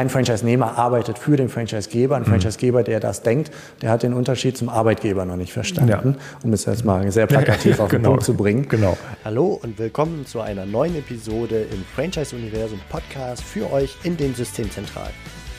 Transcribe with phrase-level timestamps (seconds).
[0.00, 2.16] kein Franchise-Nehmer arbeitet für den Franchise-Geber.
[2.16, 2.28] Ein mhm.
[2.28, 3.50] Franchise-Geber, der das denkt,
[3.82, 6.36] der hat den Unterschied zum Arbeitgeber noch nicht verstanden, ja.
[6.42, 8.12] um es jetzt mal sehr plakativ auf den genau.
[8.12, 8.66] Punkt zu bringen.
[8.66, 8.96] Genau.
[9.26, 15.12] Hallo und willkommen zu einer neuen Episode im Franchise-Universum Podcast für euch in den Systemzentralen.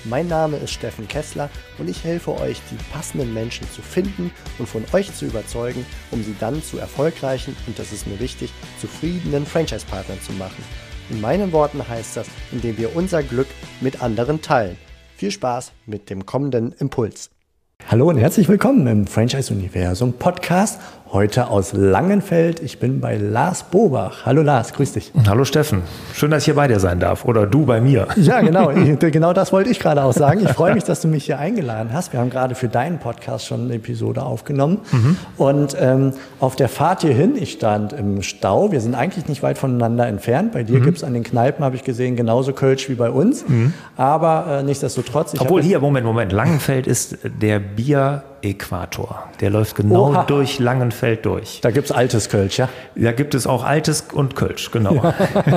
[0.05, 1.47] Mein Name ist Steffen Kessler
[1.77, 6.23] und ich helfe euch, die passenden Menschen zu finden und von euch zu überzeugen, um
[6.23, 10.63] sie dann zu erfolgreichen und das ist mir wichtig, zufriedenen Franchise-Partnern zu machen.
[11.11, 13.47] In meinen Worten heißt das, indem wir unser Glück
[13.81, 14.77] mit anderen teilen.
[15.17, 17.29] Viel Spaß mit dem kommenden Impuls.
[17.89, 20.79] Hallo und herzlich willkommen im Franchise Universum Podcast.
[21.13, 22.61] Heute aus Langenfeld.
[22.61, 24.25] Ich bin bei Lars Bobach.
[24.25, 25.11] Hallo Lars, grüß dich.
[25.27, 25.81] Hallo Steffen.
[26.13, 27.25] Schön, dass ich hier bei dir sein darf.
[27.25, 28.07] Oder du bei mir.
[28.15, 28.71] Ja, genau.
[28.99, 30.41] genau das wollte ich gerade auch sagen.
[30.41, 32.13] Ich freue mich, dass du mich hier eingeladen hast.
[32.13, 34.79] Wir haben gerade für deinen Podcast schon eine Episode aufgenommen.
[34.91, 35.17] Mhm.
[35.37, 38.71] Und ähm, auf der Fahrt hierhin, ich stand im Stau.
[38.71, 40.53] Wir sind eigentlich nicht weit voneinander entfernt.
[40.53, 40.83] Bei dir mhm.
[40.83, 43.45] gibt es an den Kneipen, habe ich gesehen, genauso Kölsch wie bei uns.
[43.49, 43.73] Mhm.
[43.97, 45.33] Aber äh, nichtsdestotrotz.
[45.39, 46.31] Obwohl hier, Moment, Moment.
[46.31, 49.23] Langenfeld ist der Bier Äquator.
[49.39, 50.23] Der läuft genau Oha.
[50.23, 51.59] durch Langenfeld durch.
[51.61, 52.69] Da gibt es altes Kölsch, ja?
[52.95, 54.95] Da gibt es auch altes und Kölsch, genau.
[54.95, 55.13] Ja.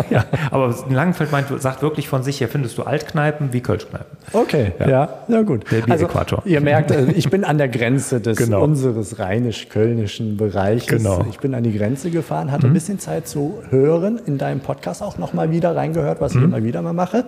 [0.11, 0.25] ja.
[0.51, 4.17] Aber Langenfeld meint, sagt wirklich von sich, hier findest du Altkneipen wie Kölschkneipen.
[4.33, 5.65] Okay, ja, ja, ja gut.
[5.71, 6.41] Der Bier-Äquator.
[6.41, 8.63] Also, ihr merkt, äh, ich bin an der Grenze des genau.
[8.63, 10.87] unseres rheinisch-kölnischen Bereiches.
[10.87, 11.25] Genau.
[11.31, 12.73] Ich bin an die Grenze gefahren, hatte mhm.
[12.73, 16.41] ein bisschen Zeit zu hören, in deinem Podcast auch nochmal wieder reingehört, was mhm.
[16.41, 17.25] ich immer wieder mal mache.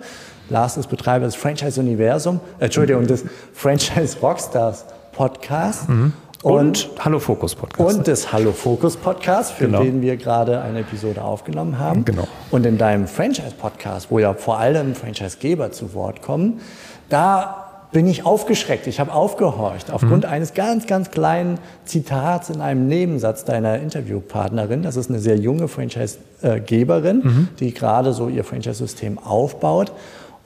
[0.49, 4.85] Lars ist Betreiber des Franchise Universum, äh, Entschuldigung, des Franchise Rockstars
[5.17, 5.89] Podcast.
[5.89, 6.13] Mhm.
[6.43, 7.97] Und, und, Hallo Fokus Podcast.
[7.97, 9.81] Und des Hallo Fokus Podcast, für genau.
[9.81, 12.05] den wir gerade eine Episode aufgenommen haben.
[12.05, 12.27] Genau.
[12.51, 16.61] Und in deinem Franchise Podcast, wo ja vor allem Franchisegeber zu Wort kommen,
[17.09, 18.85] da bin ich aufgeschreckt.
[18.85, 20.29] Ich habe aufgehorcht aufgrund mhm.
[20.29, 24.83] eines ganz, ganz kleinen Zitats in einem Nebensatz deiner Interviewpartnerin.
[24.83, 27.47] Das ist eine sehr junge Franchisegeberin, mhm.
[27.59, 29.91] die gerade so ihr Franchise-System aufbaut.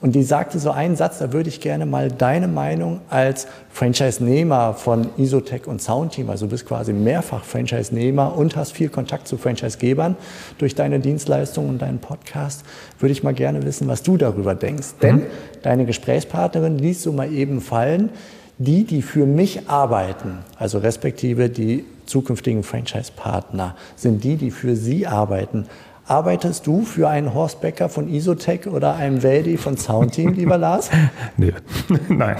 [0.02, 4.74] Und die sagte so einen Satz, da würde ich gerne mal deine Meinung als Franchise-Nehmer
[4.74, 9.38] von Isotech und Soundteam, also du bist quasi mehrfach Franchise-Nehmer und hast viel Kontakt zu
[9.38, 10.16] Franchise-Gebern
[10.58, 12.64] durch deine Dienstleistungen und deinen Podcast,
[12.98, 14.94] würde ich mal gerne wissen, was du darüber denkst.
[14.96, 15.02] Mhm.
[15.02, 15.22] Denn
[15.62, 18.10] deine Gesprächspartnerin ließ so mal eben fallen,
[18.58, 25.06] die, die für mich arbeiten, also respektive die zukünftigen Franchise-Partner, sind die, die für sie
[25.06, 25.66] arbeiten.
[26.12, 30.90] Arbeitest du für einen Horst Becker von Isotech oder einen Weldi von Soundteam, lieber Lars?
[31.38, 31.54] nee,
[32.10, 32.36] nein.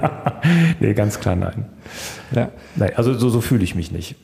[0.80, 1.66] nee, ganz klar nein.
[2.32, 2.48] Ja.
[2.74, 4.16] nein also so, so fühle ich mich nicht.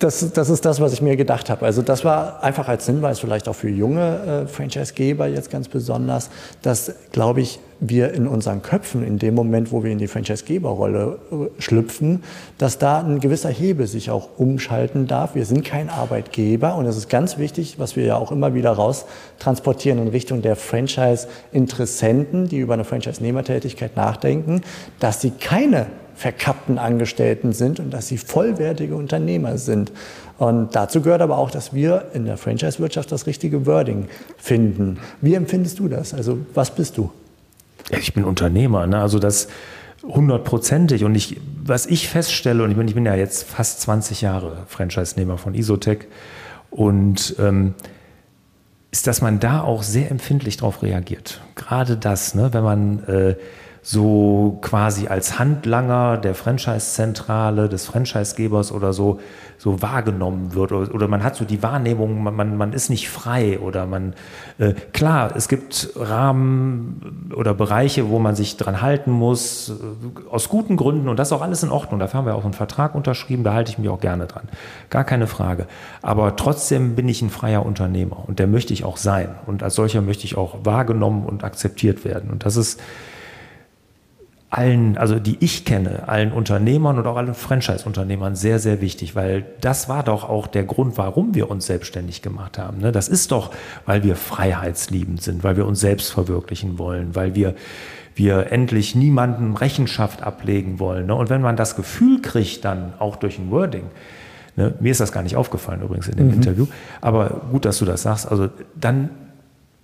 [0.00, 1.66] Das, das ist das, was ich mir gedacht habe.
[1.66, 6.30] Also das war einfach als Hinweis vielleicht auch für junge äh, Franchisegeber jetzt ganz besonders,
[6.62, 11.18] dass, glaube ich, wir in unseren Köpfen in dem Moment, wo wir in die Franchisegeberrolle
[11.30, 12.24] äh, schlüpfen,
[12.56, 15.34] dass da ein gewisser Hebel sich auch umschalten darf.
[15.34, 18.70] Wir sind kein Arbeitgeber und es ist ganz wichtig, was wir ja auch immer wieder
[18.70, 19.04] raus
[19.38, 24.62] transportieren in Richtung der Franchise-Interessenten, die über eine Franchise-Nehmertätigkeit nachdenken,
[24.98, 25.88] dass sie keine
[26.20, 29.90] verkappten Angestellten sind und dass sie vollwertige Unternehmer sind.
[30.36, 34.98] Und dazu gehört aber auch, dass wir in der Franchise-Wirtschaft das richtige Wording finden.
[35.22, 36.12] Wie empfindest du das?
[36.12, 37.10] Also was bist du?
[37.98, 39.00] Ich bin Unternehmer, ne?
[39.00, 39.48] also das
[40.02, 41.04] hundertprozentig.
[41.04, 44.64] Und ich, was ich feststelle, und ich bin, ich bin ja jetzt fast 20 Jahre
[44.66, 46.00] Franchise-Nehmer von Isotech,
[46.70, 47.74] und ähm,
[48.90, 51.40] ist, dass man da auch sehr empfindlich darauf reagiert.
[51.54, 52.52] Gerade das, ne?
[52.52, 53.36] wenn man äh,
[53.82, 59.20] so quasi als Handlanger der Franchise-Zentrale, des Franchisegebers oder so,
[59.56, 60.72] so wahrgenommen wird.
[60.72, 64.14] Oder, oder, man hat so die Wahrnehmung, man, man ist nicht frei oder man,
[64.58, 70.48] äh, klar, es gibt Rahmen oder Bereiche, wo man sich dran halten muss, äh, aus
[70.48, 72.00] guten Gründen und das ist auch alles in Ordnung.
[72.00, 74.48] Dafür haben wir auch einen Vertrag unterschrieben, da halte ich mich auch gerne dran.
[74.90, 75.66] Gar keine Frage.
[76.02, 79.30] Aber trotzdem bin ich ein freier Unternehmer und der möchte ich auch sein.
[79.46, 82.30] Und als solcher möchte ich auch wahrgenommen und akzeptiert werden.
[82.30, 82.80] Und das ist,
[84.50, 89.44] allen, also die ich kenne, allen Unternehmern und auch allen Franchise-Unternehmern sehr, sehr wichtig, weil
[89.60, 92.78] das war doch auch der Grund, warum wir uns selbstständig gemacht haben.
[92.78, 92.90] Ne?
[92.90, 93.52] Das ist doch,
[93.86, 97.54] weil wir freiheitsliebend sind, weil wir uns selbst verwirklichen wollen, weil wir
[98.16, 101.06] wir endlich niemandem Rechenschaft ablegen wollen.
[101.06, 101.14] Ne?
[101.14, 103.84] Und wenn man das Gefühl kriegt, dann auch durch ein Wording,
[104.56, 104.74] ne?
[104.80, 106.34] mir ist das gar nicht aufgefallen übrigens in dem mhm.
[106.34, 106.66] Interview,
[107.00, 109.10] aber gut, dass du das sagst, also dann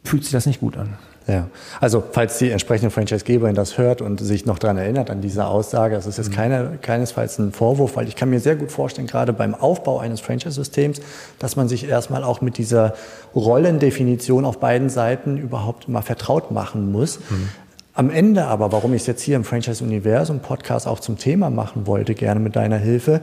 [0.06, 0.94] fühlt sich das nicht gut an.
[1.28, 1.48] Ja,
[1.80, 5.96] also falls die entsprechende Franchise-Geberin das hört und sich noch daran erinnert an diese Aussage,
[5.96, 6.34] das ist jetzt mhm.
[6.34, 10.20] keine, keinesfalls ein Vorwurf, weil ich kann mir sehr gut vorstellen, gerade beim Aufbau eines
[10.20, 11.00] Franchise-Systems,
[11.40, 12.94] dass man sich erstmal auch mit dieser
[13.34, 17.18] Rollendefinition auf beiden Seiten überhaupt mal vertraut machen muss.
[17.28, 17.48] Mhm.
[17.96, 21.48] Am Ende aber, warum ich es jetzt hier im Franchise Universum Podcast auch zum Thema
[21.48, 23.22] machen wollte, gerne mit deiner Hilfe,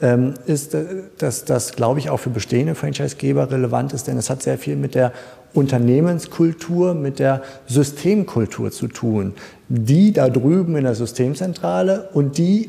[0.00, 0.86] ähm, ist, äh,
[1.18, 4.76] dass das, glaube ich, auch für bestehende Franchisegeber relevant ist, denn es hat sehr viel
[4.76, 5.12] mit der
[5.52, 9.34] Unternehmenskultur, mit der Systemkultur zu tun.
[9.68, 12.68] Die da drüben in der Systemzentrale und die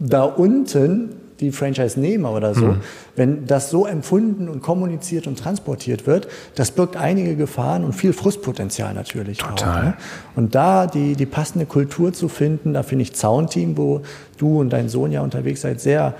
[0.00, 1.10] da unten
[1.40, 2.80] die Franchise-Nehmer oder so, mhm.
[3.14, 8.12] wenn das so empfunden und kommuniziert und transportiert wird, das birgt einige Gefahren und viel
[8.12, 9.78] Frustpotenzial natürlich Total.
[9.78, 9.82] auch.
[9.84, 9.94] Ne?
[10.34, 14.02] Und da die, die passende Kultur zu finden, da finde ich Zaunteam, wo
[14.38, 16.14] du und dein Sohn ja unterwegs seid, sehr,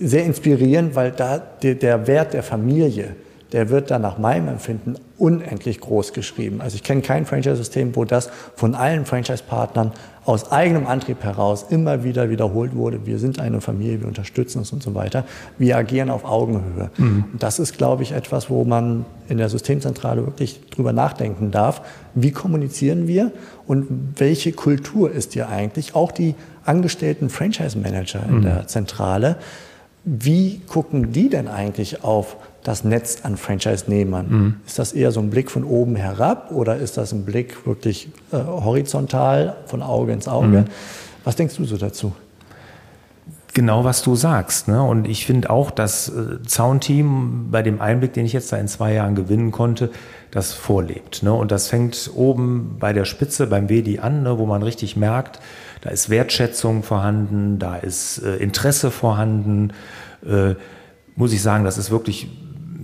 [0.00, 3.14] sehr inspirierend, weil da der, der Wert der Familie,
[3.52, 6.60] der wird dann nach meinem Empfinden unendlich groß geschrieben.
[6.60, 9.92] Also ich kenne kein Franchise-System, wo das von allen Franchise-Partnern
[10.30, 13.04] aus eigenem Antrieb heraus immer wieder wiederholt wurde.
[13.04, 15.24] Wir sind eine Familie, wir unterstützen uns und so weiter.
[15.58, 16.90] Wir agieren auf Augenhöhe.
[16.98, 17.24] Mhm.
[17.36, 21.82] Das ist, glaube ich, etwas, wo man in der Systemzentrale wirklich drüber nachdenken darf.
[22.14, 23.32] Wie kommunizieren wir
[23.66, 23.88] und
[24.20, 25.96] welche Kultur ist hier eigentlich?
[25.96, 28.42] Auch die angestellten Franchise-Manager in mhm.
[28.42, 29.36] der Zentrale.
[30.04, 34.26] Wie gucken die denn eigentlich auf das Netz an Franchise-Nehmern?
[34.28, 34.54] Mhm.
[34.66, 38.08] Ist das eher so ein Blick von oben herab oder ist das ein Blick wirklich
[38.32, 40.46] äh, horizontal, von Auge ins Auge?
[40.46, 40.64] Mhm.
[41.24, 42.12] Was denkst du so dazu?
[43.52, 44.68] Genau, was du sagst.
[44.68, 44.82] Ne?
[44.82, 48.68] Und ich finde auch, dass äh, Zaunteam bei dem Einblick, den ich jetzt da in
[48.68, 49.90] zwei Jahren gewinnen konnte,
[50.30, 51.24] das vorlebt.
[51.24, 51.32] Ne?
[51.32, 54.38] Und das fängt oben bei der Spitze beim WD an, ne?
[54.38, 55.40] wo man richtig merkt,
[55.80, 59.72] da ist Wertschätzung vorhanden, da ist äh, Interesse vorhanden.
[60.24, 60.54] Äh,
[61.16, 62.28] muss ich sagen, das ist wirklich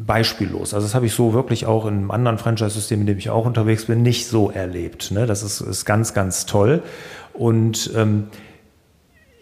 [0.06, 0.72] beispiellos.
[0.72, 3.44] Also das habe ich so wirklich auch in einem anderen Franchise-System, in dem ich auch
[3.44, 5.10] unterwegs bin, nicht so erlebt.
[5.10, 5.26] Ne?
[5.26, 6.82] Das ist, ist ganz, ganz toll.
[7.32, 8.28] Und ähm,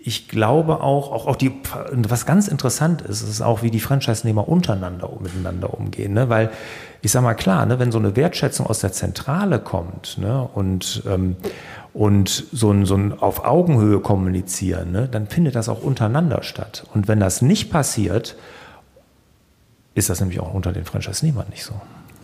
[0.07, 1.53] ich glaube auch, auch, auch die,
[1.93, 6.13] was ganz interessant ist, ist auch, wie die Franchise-Nehmer untereinander miteinander umgehen.
[6.13, 6.29] Ne?
[6.29, 6.51] Weil
[7.01, 11.03] ich sage mal klar, ne, wenn so eine Wertschätzung aus der Zentrale kommt ne, und,
[11.07, 11.37] ähm,
[11.95, 16.85] und so ein, so ein auf Augenhöhe kommunizieren, ne, dann findet das auch untereinander statt.
[16.95, 18.37] Und wenn das nicht passiert,
[19.94, 21.75] ist das nämlich auch unter den Franchise-Nehmern nicht so.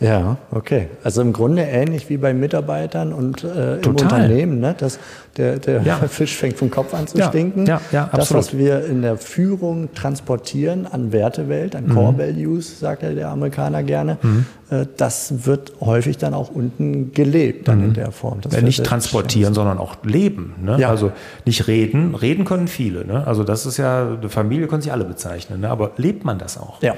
[0.01, 0.87] Ja, okay.
[1.03, 4.73] Also im Grunde ähnlich wie bei Mitarbeitern und äh, im Unternehmen, ne?
[4.75, 4.97] dass
[5.37, 5.95] der, der ja.
[6.09, 7.67] Fisch fängt vom Kopf an zu ja, stinken.
[7.67, 11.93] Ja, ja, das, was wir in der Führung transportieren an Wertewelt, an mhm.
[11.93, 14.47] Core Values, sagt ja der Amerikaner gerne, mhm.
[14.71, 17.85] äh, das wird häufig dann auch unten gelebt, dann mhm.
[17.89, 18.39] in der Form.
[18.49, 20.55] Ja, nicht transportieren, sondern auch leben.
[20.63, 20.79] Ne?
[20.79, 20.89] Ja.
[20.89, 21.11] Also
[21.45, 22.15] nicht reden.
[22.15, 23.05] Reden können viele.
[23.05, 23.27] Ne?
[23.27, 25.61] Also das ist ja, eine Familie können sich alle bezeichnen.
[25.61, 25.69] Ne?
[25.69, 26.81] Aber lebt man das auch?
[26.81, 26.95] Ja.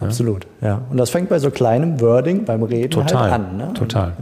[0.00, 0.82] Absolut, ja.
[0.90, 3.56] Und das fängt bei so kleinem Wording beim Reden halt total, halt an.
[3.56, 3.72] Ne?
[3.74, 4.12] Total.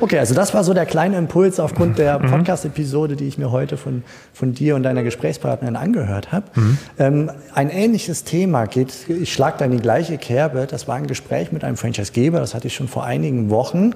[0.00, 2.30] Okay, also das war so der kleine Impuls aufgrund der mhm.
[2.30, 4.02] Podcast-Episode, die ich mir heute von,
[4.32, 6.46] von dir und deiner Gesprächspartnerin angehört habe.
[6.54, 6.78] Mhm.
[6.98, 11.06] Ähm, ein ähnliches Thema geht, ich schlage da in die gleiche Kerbe, das war ein
[11.06, 13.94] Gespräch mit einem Franchise-Geber, das hatte ich schon vor einigen Wochen,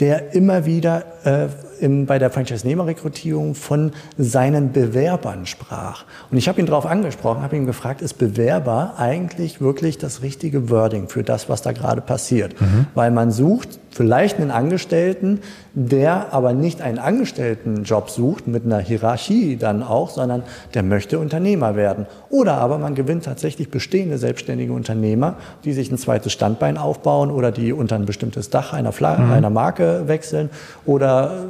[0.00, 1.46] der immer wieder äh,
[1.80, 6.04] im, bei der Franchise-Nehmer-Rekrutierung von seinen Bewerbern sprach.
[6.30, 10.70] Und ich habe ihn darauf angesprochen, habe ihn gefragt, ist Bewerber eigentlich wirklich das richtige
[10.70, 12.60] Wording für das, was da gerade passiert?
[12.60, 12.86] Mhm.
[12.94, 15.40] Weil man sucht vielleicht einen Angestellten,
[15.74, 20.42] der aber nicht einen Angestelltenjob sucht mit einer Hierarchie dann auch, sondern
[20.74, 22.06] der möchte Unternehmer werden.
[22.30, 27.52] Oder aber man gewinnt tatsächlich bestehende selbstständige Unternehmer, die sich ein zweites Standbein aufbauen oder
[27.52, 29.32] die unter ein bestimmtes Dach einer, Fla mhm.
[29.32, 30.50] einer Marke wechseln
[30.84, 31.44] oder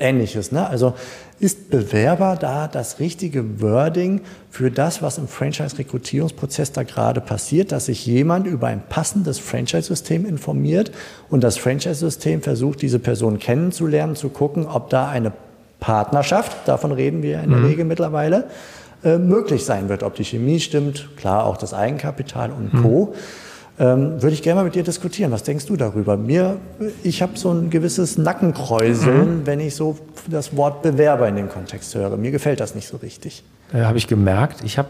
[0.00, 0.52] ähnliches.
[0.52, 0.66] Ne?
[0.66, 0.94] Also
[1.40, 7.86] ist Bewerber da das richtige Wording für das, was im Franchise-Rekrutierungsprozess da gerade passiert, dass
[7.86, 10.90] sich jemand über ein passendes Franchise-System informiert
[11.30, 15.32] und das Franchise-System versucht, diese Person kennenzulernen, zu gucken, ob da eine
[15.80, 17.66] Partnerschaft, davon reden wir in der mhm.
[17.66, 18.44] Regel mittlerweile,
[19.04, 22.82] äh, möglich sein wird, ob die Chemie stimmt, klar auch das Eigenkapital und mhm.
[23.80, 25.30] Ähm, würde ich gerne mal mit dir diskutieren.
[25.30, 26.16] Was denkst du darüber?
[26.16, 26.56] Mir,
[27.04, 29.46] ich habe so ein gewisses Nackenkräuseln, mhm.
[29.46, 29.96] wenn ich so
[30.28, 32.16] das Wort Bewerber in dem Kontext höre.
[32.16, 33.44] Mir gefällt das nicht so richtig.
[33.72, 34.64] Ja, habe ich gemerkt.
[34.64, 34.88] Ich habe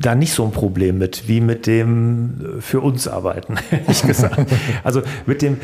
[0.00, 4.46] da nicht so ein Problem mit, wie mit dem für uns arbeiten, ehrlich gesagt.
[4.82, 5.58] Also mit dem,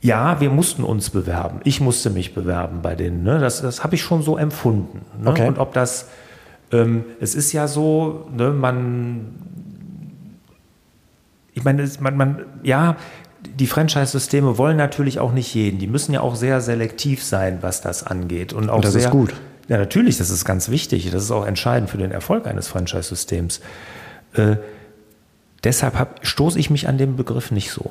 [0.00, 1.60] ja, wir mussten uns bewerben.
[1.64, 3.22] Ich musste mich bewerben bei denen.
[3.24, 3.38] Ne?
[3.38, 5.00] Das, das habe ich schon so empfunden.
[5.20, 5.30] Ne?
[5.30, 5.48] Okay.
[5.48, 6.08] Und ob das,
[6.72, 9.34] ähm, es ist ja so, ne, man
[11.58, 12.96] ich meine, man, man, ja,
[13.58, 15.78] die Franchise-Systeme wollen natürlich auch nicht jeden.
[15.78, 18.52] Die müssen ja auch sehr selektiv sein, was das angeht.
[18.52, 19.34] Und auch und das sehr, ist gut.
[19.66, 21.10] Ja, natürlich, das ist ganz wichtig.
[21.10, 23.60] Das ist auch entscheidend für den Erfolg eines Franchise-Systems.
[24.34, 24.56] Äh,
[25.64, 27.90] deshalb stoße ich mich an dem Begriff nicht so.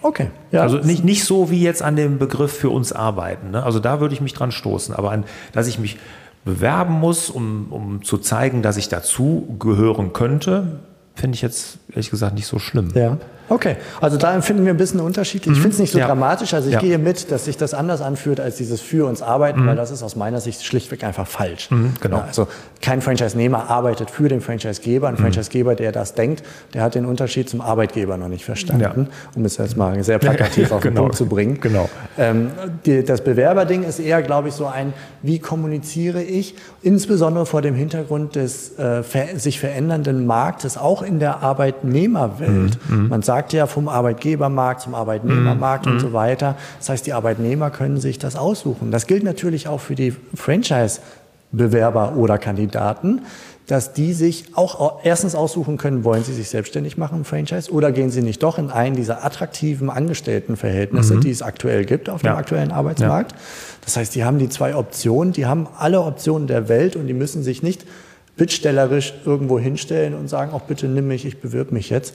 [0.00, 0.30] Okay.
[0.50, 0.62] Ja.
[0.62, 3.50] Also nicht, nicht so wie jetzt an dem Begriff für uns arbeiten.
[3.50, 3.62] Ne?
[3.62, 4.94] Also da würde ich mich dran stoßen.
[4.94, 5.98] Aber an, dass ich mich
[6.44, 10.80] bewerben muss, um, um zu zeigen, dass ich dazu gehören könnte,
[11.14, 12.92] finde ich jetzt ehrlich gesagt nicht so schlimm.
[12.94, 13.18] Ja.
[13.52, 15.52] Okay, also da empfinden wir ein bisschen unterschiedlich.
[15.56, 16.06] Ich finde es nicht so Ja.
[16.06, 16.54] dramatisch.
[16.54, 16.80] Also ich Ja.
[16.80, 20.02] gehe mit, dass sich das anders anfühlt als dieses für uns arbeiten, weil das ist
[20.02, 21.68] aus meiner Sicht schlichtweg einfach falsch.
[22.00, 22.16] genau.
[22.18, 22.48] Ja, also
[22.80, 25.06] kein Franchise-Nehmer arbeitet für den Franchise-Geber.
[25.08, 26.42] Ein Franchise-Geber, der das denkt,
[26.72, 30.72] der hat den Unterschied zum Arbeitgeber noch nicht verstanden, um es jetzt mal sehr plakativ
[30.72, 31.02] auf den Genau.
[31.02, 31.60] Punkt zu bringen.
[31.60, 31.90] Genau.
[32.16, 32.50] Ähm,
[32.86, 37.74] die, das Bewerberding ist eher, glaube ich, so ein, wie kommuniziere ich, insbesondere vor dem
[37.74, 42.78] Hintergrund des äh, ver sich verändernden Marktes, auch in der Arbeitnehmerwelt.
[42.88, 46.56] Man sagt ja vom Arbeitgebermarkt zum Arbeitnehmermarkt und so weiter.
[46.78, 48.90] Das heißt, die Arbeitnehmer können sich das aussuchen.
[48.90, 53.22] Das gilt natürlich auch für die Franchise-Bewerber oder Kandidaten
[53.68, 57.70] dass die sich auch au- erstens aussuchen können, wollen sie sich selbstständig machen im Franchise
[57.70, 62.22] oder gehen sie nicht doch in einen dieser attraktiven Angestelltenverhältnisse, die es aktuell gibt auf
[62.22, 62.36] dem Ja.
[62.36, 63.34] aktuellen Arbeitsmarkt.
[63.84, 67.14] Das heißt, die haben die zwei Optionen, die haben alle Optionen der Welt und die
[67.14, 67.86] müssen sich nicht
[68.36, 72.14] bittstellerisch irgendwo hinstellen und sagen, auch bitte nimm mich, ich bewirb mich jetzt.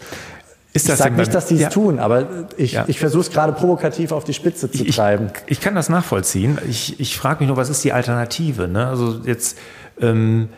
[0.77, 1.69] Ist ich das sage denn nicht, dass die es Ja.
[1.69, 2.85] tun, aber ich, Ja.
[2.87, 5.31] ich versuche es gerade provokativ auf die Spitze zu ich, treiben.
[5.47, 6.57] Ich kann das nachvollziehen.
[6.69, 8.67] Ich, ich frage mich nur, was ist die Alternative?
[8.67, 8.87] Ne?
[8.87, 9.57] Also jetzt,
[9.99, 10.49] ähm,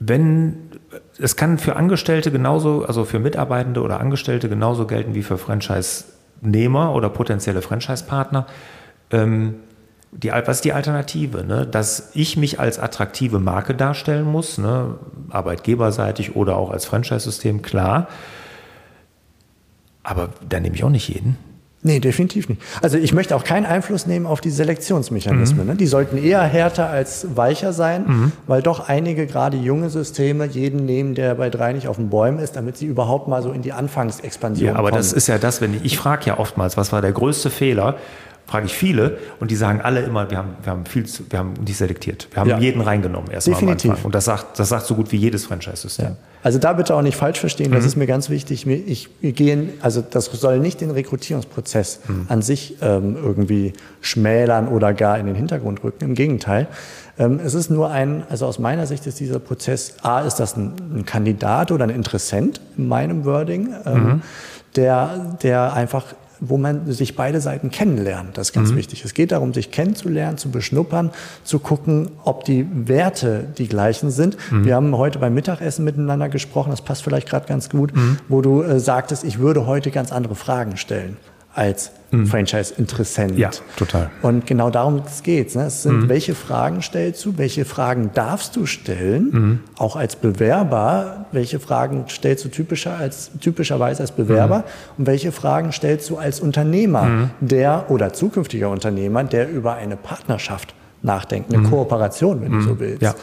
[0.00, 0.70] wenn
[1.18, 6.94] es kann für Angestellte genauso, also für Mitarbeitende oder Angestellte genauso gelten wie für Franchise-Nehmer
[6.94, 8.46] oder potenzielle Franchise-Partner.
[9.10, 9.56] Ähm,
[10.12, 11.44] die, was ist die Alternative?
[11.44, 11.66] Ne?
[11.66, 14.94] Dass ich mich als attraktive Marke darstellen muss, ne?
[15.28, 18.08] arbeitgeberseitig oder auch als Franchise-System, klar.
[20.08, 21.36] Aber da nehme ich auch nicht jeden.
[21.80, 22.60] Nee, definitiv nicht.
[22.82, 25.60] Also ich möchte auch keinen Einfluss nehmen auf die Selektionsmechanismen.
[25.64, 25.70] Mhm.
[25.72, 25.76] Ne?
[25.76, 31.14] Die sollten eher härter als weicher sein, weil doch einige gerade junge Systeme jeden nehmen,
[31.14, 33.72] der bei drei nicht auf den Bäumen ist, damit sie überhaupt mal so in die
[33.72, 34.98] Anfangsexpansion Ja, aber kommen.
[34.98, 37.94] das ist ja das, wenn ich, ich frage ja oftmals, was war der größte Fehler?
[38.46, 41.38] Frage ich viele und die sagen alle immer, wir haben, wir haben viel zu, wir
[41.38, 42.26] haben nicht selektiert.
[42.32, 42.58] Wir haben Ja.
[42.58, 43.90] jeden reingenommen erstmal am Definitiv.
[43.92, 44.04] Anfang.
[44.06, 46.16] Und das sagt, das sagt so gut wie jedes Franchise-System.
[46.42, 47.74] Also da bitte auch nicht falsch verstehen, Mhm.
[47.74, 48.66] das ist mir ganz wichtig.
[48.66, 52.26] Ich, wir gehen, also das soll nicht den Rekrutierungsprozess Mhm.
[52.28, 56.04] an sich ähm, irgendwie schmälern oder gar in den Hintergrund rücken.
[56.04, 56.68] Im Gegenteil.
[57.18, 60.56] Ähm, es ist nur ein, also aus meiner Sicht ist dieser Prozess, A, ist das
[60.56, 64.22] ein, ein Kandidat oder ein Interessent in meinem Wording, ähm, Mhm.
[64.76, 66.04] der, der einfach
[66.40, 68.36] wo man sich beide Seiten kennenlernt.
[68.38, 68.60] Das ist Mhm.
[68.60, 69.04] ganz wichtig.
[69.04, 71.10] Es geht darum, sich kennenzulernen, zu beschnuppern,
[71.44, 74.36] zu gucken, ob die Werte die gleichen sind.
[74.50, 74.64] Mhm.
[74.64, 78.18] Wir haben heute beim Mittagessen miteinander gesprochen, das passt vielleicht gerade ganz gut, Mhm.
[78.28, 81.16] wo du äh, sagtest, ich würde heute ganz andere Fragen stellen
[81.54, 83.32] als Franchise-Interessent.
[83.32, 83.38] Mhm.
[83.38, 84.10] Ja, total.
[84.22, 85.66] Und genau darum geht ne?
[85.66, 85.82] es.
[85.82, 92.06] sind, welche Fragen stellst du, welche Fragen darfst du stellen, auch als Bewerber, welche Fragen
[92.08, 94.64] stellst du typischer als, typischerweise als Bewerber
[94.96, 100.74] und welche Fragen stellst du als Unternehmer, der oder zukünftiger Unternehmer, der über eine Partnerschaft
[101.02, 103.02] nachdenkt, eine Kooperation, wenn du so willst.
[103.02, 103.14] Ja.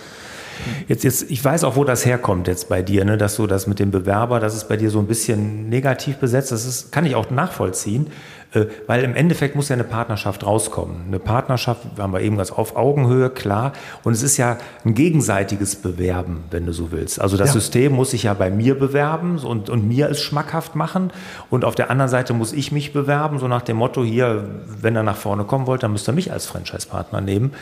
[0.88, 3.67] Jetzt, jetzt, ich weiß auch, wo das herkommt jetzt bei dir, ne, dass du das
[3.67, 6.51] mit dem Bewerber, das ist bei dir so ein bisschen negativ besetzt.
[6.51, 8.07] Das ist, kann ich auch nachvollziehen,
[8.53, 11.03] äh, weil im Endeffekt muss ja eine Partnerschaft rauskommen.
[11.07, 13.74] Eine Partnerschaft, haben wir eben ganz auf Augenhöhe, klar.
[14.03, 17.19] Und es ist ja ein gegenseitiges Bewerben, wenn du so willst.
[17.19, 17.53] Also das Ja.
[17.53, 21.12] System muss sich ja bei mir bewerben und, und mir es schmackhaft machen.
[21.50, 24.47] Und auf der anderen Seite muss ich mich bewerben, so nach dem Motto hier,
[24.81, 27.53] wenn er nach vorne kommen wollt, dann müsst ihr mich als Franchise-Partner nehmen,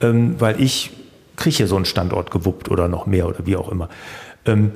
[0.00, 0.90] ähm, weil ich
[1.38, 3.88] kriege so einen Standort gewuppt oder noch mehr oder wie auch immer.
[4.44, 4.72] Ähm,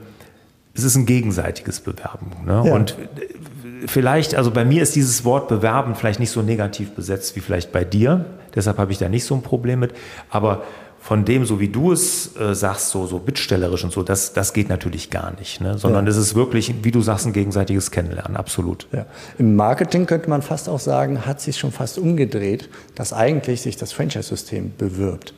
[0.75, 2.33] es ist ein gegenseitiges Bewerben.
[2.47, 2.63] Ne?
[2.67, 2.73] Ja.
[2.75, 7.37] Und äh, vielleicht, also bei mir ist dieses Wort Bewerben vielleicht nicht so negativ besetzt
[7.37, 8.25] wie vielleicht bei dir.
[8.55, 9.93] Deshalb habe ich da nicht so ein Problem mit.
[10.31, 10.63] Aber
[11.01, 14.53] von dem, so wie du es äh, sagst, so, so bittstellerisch und so, das, das
[14.53, 15.61] geht natürlich gar nicht.
[15.61, 15.77] Ne?
[15.77, 16.11] Sondern Ja.
[16.11, 18.87] es ist wirklich, wie du sagst, ein gegenseitiges Kennenlernen, absolut.
[18.93, 19.07] Ja.
[19.37, 23.77] Im Marketing könnte man fast auch sagen, hat sich schon fast umgedreht, dass eigentlich sich
[23.77, 25.35] das Franchise-System bewirbt.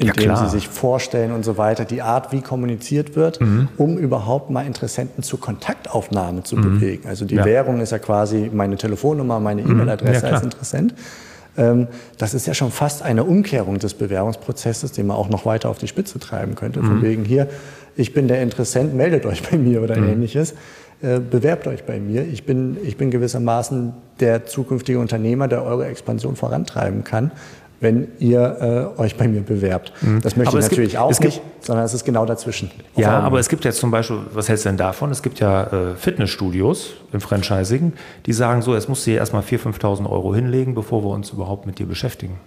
[0.00, 0.44] Ja, Indem klar.
[0.48, 3.68] sie sich vorstellen und so weiter, die Art, wie kommuniziert wird, Mhm.
[3.76, 7.08] um überhaupt mal Interessenten zur Kontaktaufnahme zu bewegen.
[7.08, 7.40] Also die Mhm.
[7.40, 7.44] Ja.
[7.46, 10.94] Währung ist ja quasi meine Telefonnummer, meine E-Mail-Adresse Ja, als Interessent.
[11.56, 15.68] Ähm, Das ist ja schon fast eine Umkehrung des Bewerbungsprozesses, den man auch noch weiter
[15.68, 16.80] auf die Spitze treiben könnte.
[16.80, 16.86] Mhm.
[16.86, 17.48] Von wegen hier,
[17.96, 20.08] ich bin der Interessent, meldet euch bei mir oder Mhm.
[20.10, 20.54] ähnliches.
[21.02, 22.22] Äh, Bewerbt euch bei mir.
[22.24, 27.32] Ich bin, ich bin gewissermaßen der zukünftige Unternehmer, der eure Expansion vorantreiben kann,
[27.80, 29.92] wenn ihr äh, euch bei mir bewerbt.
[30.22, 30.48] Das möchte Mhm.
[30.48, 32.70] Aber ich es gibt- natürlich auch es gibt- nicht, sondern es ist genau dazwischen.
[32.96, 33.24] Ja, Augenhöhe.
[33.26, 35.10] aber es gibt jetzt zum Beispiel, was hältst du denn davon?
[35.12, 37.92] Es gibt ja äh, Fitnessstudios im Franchising,
[38.26, 41.30] die sagen so, jetzt musst du hier erstmal 4.000, 5.000 Euro hinlegen, bevor wir uns
[41.30, 42.38] überhaupt mit dir beschäftigen.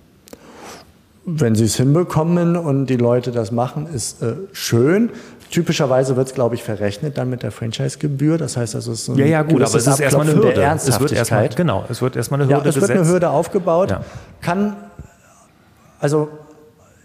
[1.23, 5.11] Wenn sie es hinbekommen und die Leute das machen, ist äh, schön.
[5.51, 8.37] Typischerweise wird es, glaube ich, verrechnet dann mit der Franchise-Gebühr.
[8.37, 10.53] Das heißt, also es ist ein Ja, ja, gut, aber es ist erstmal eine Hürde.
[10.75, 13.05] Es wird erstmal, genau, es wird erstmal eine Ja, Hürde es wird eine.
[13.05, 14.01] Hürde aufgebaut, Ja.
[14.41, 14.75] kann,
[16.01, 16.27] also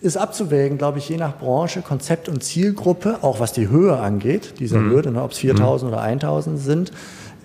[0.00, 4.55] ist abzuwägen, glaube ich, je nach Branche, Konzept und Zielgruppe, auch was die Höhe angeht,
[4.59, 4.91] dieser Mhm.
[4.91, 6.93] Hürde, ne, ob es 4.000 oder 1.000 sind.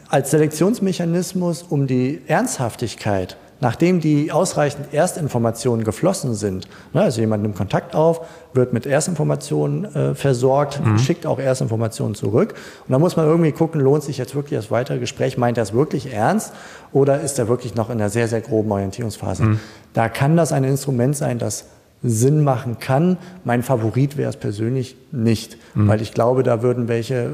[0.09, 7.55] als Selektionsmechanismus, um die Ernsthaftigkeit nachdem die ausreichend Erstinformationen geflossen sind, ne, also jemand nimmt
[7.55, 8.21] Kontakt auf,
[8.53, 10.97] wird mit Erstinformationen äh, versorgt, mhm.
[10.97, 12.55] schickt auch Erstinformationen zurück.
[12.87, 15.63] Und da muss man irgendwie gucken, lohnt sich jetzt wirklich das weitere Gespräch, meint er
[15.63, 16.51] es wirklich ernst
[16.91, 19.43] oder ist er wirklich noch in einer sehr, sehr groben Orientierungsphase?
[19.43, 19.59] Mhm.
[19.93, 21.65] Da kann das ein Instrument sein, das
[22.03, 23.17] Sinn machen kann.
[23.43, 25.87] Mein Favorit wäre es persönlich nicht, mhm.
[25.87, 27.29] weil ich glaube, da würden welche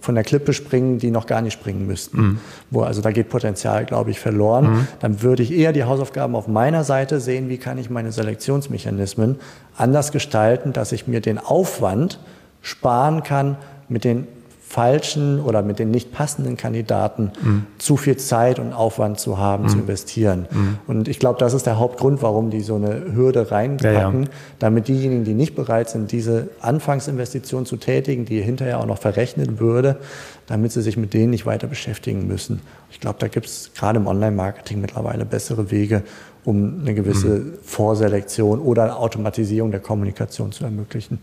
[0.00, 2.20] von der Klippe springen, die noch gar nicht springen müssten.
[2.20, 2.38] Mhm.
[2.70, 4.70] Wo, also da geht Potenzial, glaube ich, verloren.
[4.70, 4.88] Mhm.
[5.00, 9.36] Dann würde ich eher die Hausaufgaben auf meiner Seite sehen, wie kann ich meine Selektionsmechanismen
[9.76, 12.18] anders gestalten, dass ich mir den Aufwand
[12.62, 13.56] sparen kann,
[13.88, 14.26] mit den
[14.72, 17.66] falschen oder mit den nicht passenden Kandidaten mhm.
[17.76, 19.68] zu viel Zeit und Aufwand zu haben, mhm.
[19.68, 20.46] zu investieren.
[20.50, 20.78] Mhm.
[20.86, 24.34] Und ich glaube, das ist der Hauptgrund, warum die so eine Hürde reinpacken, ja, ja.
[24.60, 29.60] damit diejenigen, die nicht bereit sind, diese Anfangsinvestition zu tätigen, die hinterher auch noch verrechnet
[29.60, 29.98] würde,
[30.46, 32.62] damit sie sich mit denen nicht weiter beschäftigen müssen.
[32.90, 36.02] Ich glaube, da gibt es gerade im Online-Marketing mittlerweile bessere Wege,
[36.46, 37.52] um eine gewisse mhm.
[37.62, 41.18] Vorselektion oder Automatisierung der Kommunikation zu ermöglichen.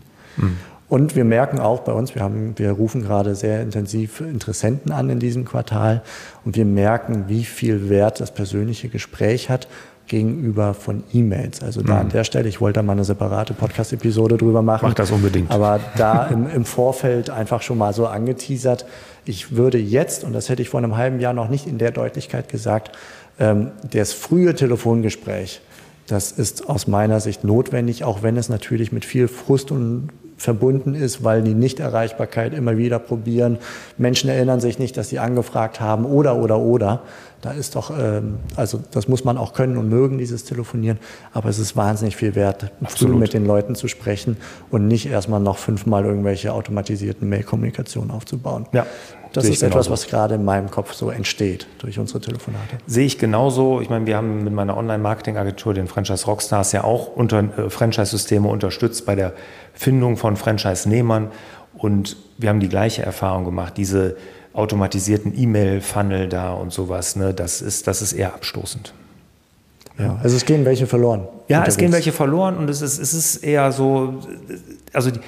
[0.90, 5.08] Und wir merken auch bei uns, wir, haben, wir rufen gerade sehr intensiv Interessenten an
[5.08, 6.02] in diesem Quartal
[6.44, 9.68] und wir merken, wie viel Wert das persönliche Gespräch hat
[10.08, 11.62] gegenüber von E-Mails.
[11.62, 12.00] Also da mhm.
[12.00, 14.86] an der Stelle, ich wollte da mal eine separate Podcast-Episode drüber machen.
[14.88, 15.52] Mach das unbedingt.
[15.52, 18.84] Aber da im, im Vorfeld einfach schon mal so angeteasert,
[19.24, 21.92] ich würde jetzt, und das hätte ich vor einem halben Jahr noch nicht in der
[21.92, 22.98] Deutlichkeit gesagt,
[23.38, 25.60] ähm, das frühe Telefongespräch,
[26.08, 30.08] das ist aus meiner Sicht notwendig, auch wenn es natürlich mit viel Frust und
[30.40, 33.58] verbunden ist, weil die Nichterreichbarkeit immer wieder probieren.
[33.98, 37.02] Menschen erinnern sich nicht, dass sie angefragt haben oder, oder, oder.
[37.42, 40.98] Da ist doch, ähm, also das muss man auch können und mögen, dieses Telefonieren.
[41.32, 44.36] Aber es ist wahnsinnig viel wert, früh mit den Leuten zu sprechen
[44.70, 48.66] und nicht erstmal noch fünfmal irgendwelche automatisierten Mail-Kommunikationen aufzubauen.
[48.72, 48.86] Ja.
[49.32, 52.78] Das ist etwas, was gerade in meinem Kopf so entsteht durch unsere Telefonate.
[52.86, 53.80] Sehe ich genauso.
[53.80, 58.48] Ich meine, wir haben mit meiner Online-Marketing-Agentur, den Franchise Rockstars, ja auch unter, äh, Franchise-Systeme
[58.48, 59.32] unterstützt bei der
[59.72, 61.28] Findung von Franchise-Nehmern.
[61.74, 63.74] Und wir haben die gleiche Erfahrung gemacht.
[63.76, 64.16] Diese
[64.52, 68.92] automatisierten E-Mail-Funnel da und sowas, ne, das, ist, das ist eher abstoßend.
[69.98, 71.20] Ja, also es gehen welche verloren.
[71.48, 71.68] Ja, unterwegs.
[71.68, 74.14] es gehen welche verloren und es ist, es ist eher so,
[74.92, 75.20] also die,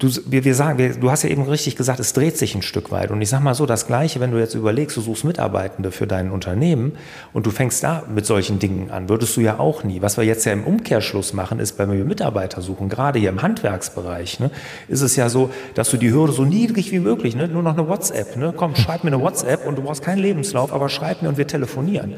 [0.00, 2.62] Du, wir, wir sagen, wir, du hast ja eben richtig gesagt, es dreht sich ein
[2.62, 3.10] Stück weit.
[3.10, 6.06] Und ich sage mal so, das Gleiche, wenn du jetzt überlegst, du suchst Mitarbeitende für
[6.06, 6.92] dein Unternehmen
[7.34, 10.00] und du fängst da mit solchen Dingen an, würdest du ja auch nie.
[10.00, 13.42] Was wir jetzt ja im Umkehrschluss machen, ist, wenn wir Mitarbeiter suchen, gerade hier im
[13.42, 14.50] Handwerksbereich, ne,
[14.88, 17.76] ist es ja so, dass du die Hürde so niedrig wie möglich, ne, nur noch
[17.76, 21.20] eine WhatsApp, ne, komm, schreib mir eine WhatsApp und du brauchst keinen Lebenslauf, aber schreib
[21.20, 22.14] mir und wir telefonieren.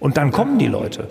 [0.00, 1.08] Und dann kommen die Leute.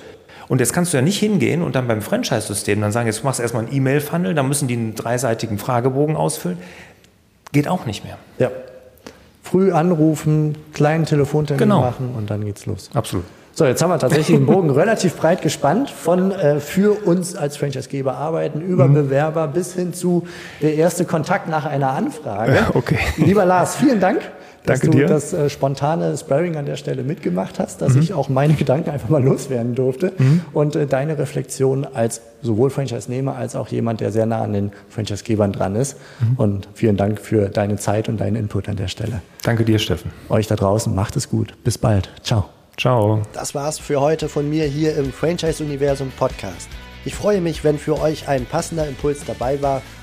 [0.47, 3.39] Und jetzt kannst du ja nicht hingehen und dann beim Franchise-System dann sagen, jetzt machst
[3.39, 6.57] du erstmal einen E-Mail-Funnel, dann müssen die einen dreiseitigen Fragebogen ausfüllen.
[7.51, 8.17] Geht auch nicht mehr.
[8.37, 8.51] Ja.
[9.43, 11.81] Früh anrufen, kleinen Telefontermin genau.
[11.81, 12.89] machen und dann geht's los.
[12.93, 13.25] Absolut.
[13.53, 17.57] So, jetzt haben wir tatsächlich den Bogen relativ breit gespannt, von äh, für uns als
[17.57, 18.93] Franchisegeber arbeiten, über mhm.
[18.93, 20.25] Bewerber bis hin zu
[20.61, 22.55] der erste Kontakt nach einer Anfrage.
[22.55, 22.99] Ja, okay.
[23.17, 24.21] Lieber Lars, vielen Dank
[24.65, 25.07] dass Danke du dir.
[25.07, 28.01] das äh, spontane Sparring an der Stelle mitgemacht hast, dass mhm.
[28.01, 30.41] ich auch meine Gedanken einfach mal loswerden durfte mhm.
[30.53, 34.71] und äh, deine Reflexion als sowohl Franchise-Nehmer als auch jemand, der sehr nah an den
[34.89, 35.97] Franchise-Gebern dran ist.
[36.19, 36.35] Mhm.
[36.37, 39.21] Und vielen Dank für deine Zeit und deinen Input an der Stelle.
[39.43, 40.11] Danke dir, Steffen.
[40.29, 41.55] Euch da draußen, macht es gut.
[41.63, 42.09] Bis bald.
[42.23, 42.45] Ciao.
[42.77, 43.21] Ciao.
[43.33, 46.69] Das war's für heute von mir hier im Franchise-Universum Podcast.
[47.03, 49.81] Ich freue mich, wenn für euch ein passender Impuls dabei war